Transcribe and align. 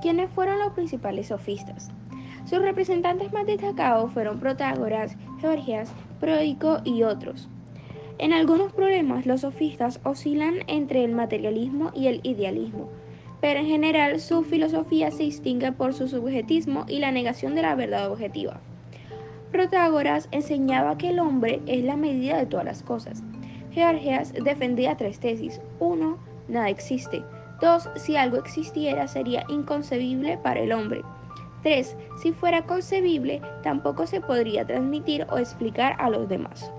quienes 0.00 0.30
fueron 0.30 0.58
los 0.58 0.72
principales 0.72 1.28
sofistas. 1.28 1.90
Sus 2.44 2.60
representantes 2.60 3.32
más 3.32 3.46
destacados 3.46 4.12
fueron 4.12 4.40
Protágoras, 4.40 5.16
Georgias, 5.40 5.92
Pródico 6.20 6.78
y 6.84 7.02
otros. 7.02 7.48
En 8.18 8.32
algunos 8.32 8.72
problemas 8.72 9.26
los 9.26 9.42
sofistas 9.42 10.00
oscilan 10.02 10.56
entre 10.66 11.04
el 11.04 11.12
materialismo 11.12 11.92
y 11.94 12.08
el 12.08 12.20
idealismo, 12.24 12.88
pero 13.40 13.60
en 13.60 13.66
general 13.66 14.18
su 14.20 14.42
filosofía 14.42 15.10
se 15.10 15.22
distingue 15.24 15.72
por 15.72 15.94
su 15.94 16.08
subjetismo 16.08 16.84
y 16.88 16.98
la 16.98 17.12
negación 17.12 17.54
de 17.54 17.62
la 17.62 17.74
verdad 17.74 18.10
objetiva. 18.10 18.60
Protágoras 19.52 20.28
enseñaba 20.30 20.98
que 20.98 21.10
el 21.10 21.20
hombre 21.20 21.60
es 21.66 21.84
la 21.84 21.96
medida 21.96 22.36
de 22.36 22.46
todas 22.46 22.66
las 22.66 22.82
cosas. 22.82 23.22
Georgias 23.70 24.32
defendía 24.32 24.96
tres 24.96 25.20
tesis. 25.20 25.60
Uno, 25.78 26.18
nada 26.48 26.68
existe. 26.68 27.22
Dos, 27.60 27.88
si 27.96 28.16
algo 28.16 28.36
existiera 28.36 29.08
sería 29.08 29.44
inconcebible 29.48 30.38
para 30.38 30.60
el 30.60 30.72
hombre. 30.72 31.02
Tres, 31.62 31.96
si 32.16 32.32
fuera 32.32 32.62
concebible, 32.62 33.42
tampoco 33.62 34.06
se 34.06 34.20
podría 34.20 34.64
transmitir 34.64 35.26
o 35.30 35.38
explicar 35.38 35.96
a 35.98 36.08
los 36.08 36.28
demás. 36.28 36.72